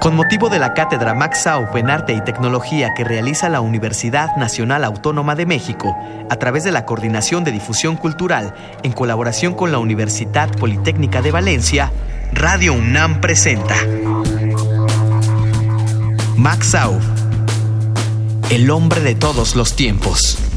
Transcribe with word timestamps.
Con 0.00 0.16
motivo 0.16 0.48
de 0.48 0.58
la 0.58 0.72
cátedra 0.72 1.12
Max 1.12 1.42
Sauf 1.42 1.76
en 1.76 1.90
Arte 1.90 2.14
y 2.14 2.22
Tecnología 2.22 2.94
que 2.96 3.04
realiza 3.04 3.50
la 3.50 3.60
Universidad 3.60 4.34
Nacional 4.36 4.82
Autónoma 4.84 5.34
de 5.34 5.44
México 5.44 5.94
a 6.30 6.36
través 6.36 6.64
de 6.64 6.72
la 6.72 6.86
Coordinación 6.86 7.44
de 7.44 7.52
Difusión 7.52 7.96
Cultural 7.96 8.54
en 8.82 8.92
colaboración 8.92 9.52
con 9.52 9.72
la 9.72 9.78
Universidad 9.78 10.50
Politécnica 10.56 11.20
de 11.20 11.32
Valencia, 11.32 11.92
Radio 12.32 12.72
UNAM 12.72 13.20
presenta 13.20 13.76
Max 16.36 16.74
el 18.48 18.70
hombre 18.70 19.02
de 19.02 19.14
todos 19.14 19.54
los 19.54 19.76
tiempos. 19.76 20.49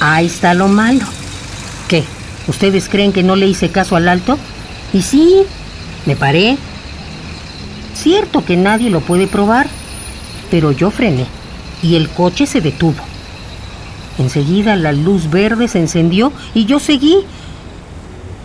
Ahí 0.00 0.26
está 0.26 0.54
lo 0.54 0.68
malo. 0.68 1.04
¿Qué? 1.88 2.04
¿Ustedes 2.46 2.88
creen 2.88 3.12
que 3.12 3.22
no 3.22 3.34
le 3.34 3.48
hice 3.48 3.70
caso 3.70 3.96
al 3.96 4.08
alto? 4.08 4.38
Y 4.92 5.02
sí, 5.02 5.42
me 6.06 6.14
paré. 6.14 6.56
Cierto 7.94 8.44
que 8.44 8.56
nadie 8.56 8.90
lo 8.90 9.00
puede 9.00 9.26
probar, 9.26 9.66
pero 10.50 10.70
yo 10.70 10.90
frené 10.90 11.26
y 11.82 11.96
el 11.96 12.08
coche 12.08 12.46
se 12.46 12.60
detuvo. 12.60 13.02
Enseguida 14.18 14.76
la 14.76 14.92
luz 14.92 15.30
verde 15.30 15.66
se 15.68 15.80
encendió 15.80 16.32
y 16.54 16.64
yo 16.64 16.78
seguí. 16.78 17.18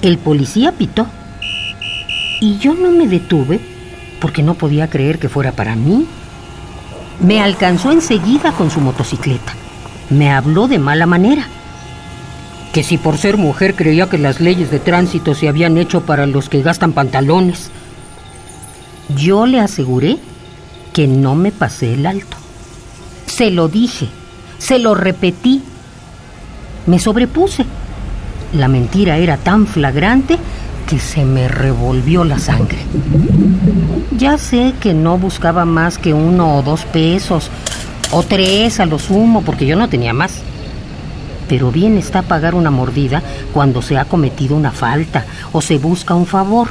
El 0.02 0.18
policía 0.18 0.72
pitó. 0.72 1.08
Y 2.42 2.58
yo 2.58 2.74
no 2.74 2.92
me 2.92 3.08
detuve 3.08 3.60
porque 4.20 4.44
no 4.44 4.56
podía 4.56 4.90
creer 4.90 5.20
que 5.20 5.30
fuera 5.30 5.52
para 5.52 5.76
mí. 5.76 6.08
Me 7.20 7.42
alcanzó 7.42 7.92
enseguida 7.92 8.52
con 8.54 8.72
su 8.72 8.82
motocicleta 8.82 9.54
me 10.10 10.32
habló 10.32 10.68
de 10.68 10.80
mala 10.80 11.06
manera. 11.06 11.48
Que 12.74 12.84
si 12.84 12.98
por 12.98 13.18
ser 13.18 13.38
mujer 13.38 13.76
creía 13.76 14.10
que 14.10 14.18
las 14.18 14.40
leyes 14.40 14.72
de 14.72 14.80
tránsito 14.80 15.36
se 15.36 15.48
habían 15.48 15.78
hecho 15.78 16.02
para 16.02 16.26
los 16.26 16.50
que 16.50 16.62
gastan 16.62 16.94
pantalones. 16.94 17.70
Yo 19.16 19.46
le 19.46 19.60
aseguré 19.60 20.18
que 20.92 21.08
no 21.08 21.36
me 21.36 21.52
pasé 21.52 21.94
el 21.94 22.06
alto. 22.06 22.38
Se 23.26 23.52
lo 23.52 23.68
dije, 23.68 24.08
se 24.58 24.80
lo 24.80 24.96
repetí. 24.96 25.62
Me 26.88 27.00
sobrepuse. 27.00 27.66
La 28.54 28.68
mentira 28.68 29.18
era 29.18 29.38
tan 29.38 29.66
flagrante 29.66 30.38
que 30.88 31.00
se 31.00 31.26
me 31.26 31.48
revolvió 31.48 32.24
la 32.24 32.40
sangre. 32.40 32.78
Ya 34.18 34.38
sé 34.38 34.74
que 34.80 34.94
no 34.94 35.18
buscaba 35.18 35.66
más 35.66 35.98
que 35.98 36.14
uno 36.14 36.58
o 36.58 36.62
dos 36.62 36.86
pesos, 36.86 37.50
o 38.14 38.24
tres 38.24 38.80
a 38.80 38.86
lo 38.86 39.00
sumo, 39.00 39.42
porque 39.42 39.66
yo 39.66 39.76
no 39.76 39.90
tenía 39.90 40.14
más. 40.14 40.42
Pero 41.48 41.72
bien 41.72 41.98
está 41.98 42.22
pagar 42.22 42.56
una 42.56 42.72
mordida 42.72 43.22
cuando 43.54 43.82
se 43.82 43.98
ha 43.98 44.06
cometido 44.06 44.56
una 44.56 44.72
falta 44.72 45.26
o 45.52 45.62
se 45.62 45.78
busca 45.78 46.14
un 46.14 46.26
favor. 46.26 46.68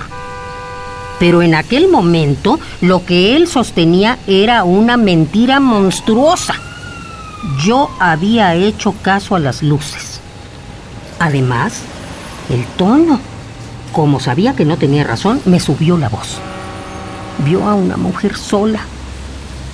Pero 1.19 1.43
en 1.43 1.55
aquel 1.55 1.89
momento 1.89 2.59
lo 2.81 3.05
que 3.05 3.37
él 3.37 3.47
sostenía 3.47 4.19
era 4.27 4.65
una 4.65 4.97
mentira 4.97 5.61
monstruosa. 5.61 6.55
Yo 7.65 7.91
había 8.01 8.55
hecho 8.55 8.93
caso 9.03 9.35
a 9.35 9.41
las 9.41 9.63
luces. 9.63 10.21
Además, 11.19 11.83
el 12.51 12.65
tono. 12.77 13.21
Como 13.93 14.21
sabía 14.21 14.57
que 14.57 14.65
no 14.65 14.79
tenía 14.79 15.05
razón, 15.05 15.41
me 15.45 15.61
subió 15.61 15.99
la 15.99 16.09
voz. 16.09 16.39
Vio 17.45 17.69
a 17.69 17.75
una 17.75 17.97
mujer 17.97 18.37
sola, 18.37 18.81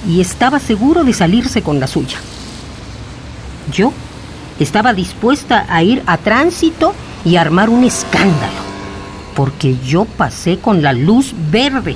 y 0.09 0.21
estaba 0.21 0.59
seguro 0.59 1.05
de 1.05 1.13
salirse 1.13 1.63
con 1.63 1.79
la 1.79 1.87
suya. 1.87 2.17
Yo 3.71 3.93
estaba 4.59 4.95
dispuesta 4.95 5.67
a 5.69 5.83
ir 5.83 6.03
a 6.07 6.17
tránsito 6.17 6.95
y 7.25 7.37
armar 7.37 7.69
un 7.69 7.85
escándalo, 7.85 8.63
porque 9.37 9.77
yo 9.85 10.07
pasé 10.07 10.59
con 10.59 10.83
la 10.83 10.95
luz 10.95 11.35
verde. 11.51 11.95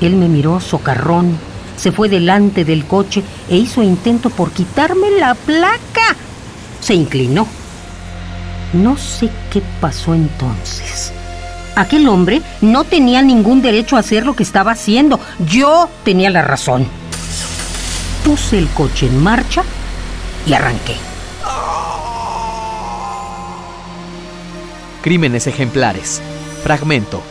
Él 0.00 0.14
me 0.14 0.28
miró 0.28 0.60
socarrón, 0.60 1.36
se 1.76 1.90
fue 1.90 2.08
delante 2.08 2.64
del 2.64 2.84
coche 2.84 3.22
e 3.48 3.56
hizo 3.56 3.82
intento 3.82 4.30
por 4.30 4.50
quitarme 4.50 5.10
la 5.18 5.34
placa. 5.34 6.14
Se 6.80 6.94
inclinó. 6.94 7.46
No 8.74 8.98
sé 8.98 9.30
qué 9.50 9.62
pasó 9.80 10.14
entonces. 10.14 11.12
Aquel 11.78 12.08
hombre 12.08 12.42
no 12.60 12.82
tenía 12.82 13.22
ningún 13.22 13.62
derecho 13.62 13.94
a 13.94 14.00
hacer 14.00 14.26
lo 14.26 14.34
que 14.34 14.42
estaba 14.42 14.72
haciendo. 14.72 15.20
Yo 15.38 15.88
tenía 16.04 16.28
la 16.28 16.42
razón. 16.42 16.88
Puse 18.24 18.58
el 18.58 18.68
coche 18.70 19.06
en 19.06 19.22
marcha 19.22 19.62
y 20.44 20.54
arranqué. 20.54 20.96
Crímenes 25.02 25.46
ejemplares. 25.46 26.20
Fragmento. 26.64 27.22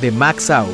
De 0.00 0.10
Max 0.12 0.48
Au. 0.48 0.68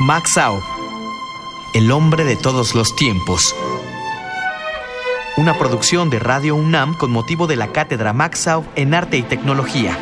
Max 0.00 0.36
Au. 0.36 0.60
El 1.74 1.92
hombre 1.92 2.24
de 2.24 2.34
todos 2.34 2.74
los 2.74 2.96
tiempos 2.96 3.54
una 5.36 5.58
producción 5.58 6.10
de 6.10 6.20
Radio 6.20 6.54
UNAM 6.54 6.94
con 6.94 7.10
motivo 7.10 7.46
de 7.46 7.56
la 7.56 7.72
cátedra 7.72 8.12
Max 8.12 8.48
en 8.76 8.94
Arte 8.94 9.16
y 9.16 9.22
Tecnología, 9.22 9.98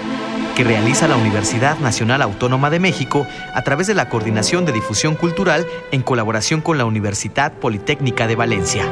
que 0.54 0.64
realiza 0.64 1.08
la 1.08 1.16
Universidad 1.16 1.78
Nacional 1.78 2.20
Autónoma 2.20 2.68
de 2.68 2.80
México 2.80 3.26
a 3.54 3.62
través 3.62 3.86
de 3.86 3.94
la 3.94 4.10
Coordinación 4.10 4.66
de 4.66 4.72
Difusión 4.72 5.14
Cultural 5.14 5.66
en 5.90 6.02
colaboración 6.02 6.60
con 6.60 6.76
la 6.76 6.84
Universidad 6.84 7.52
Politécnica 7.54 8.26
de 8.26 8.36
Valencia. 8.36 8.84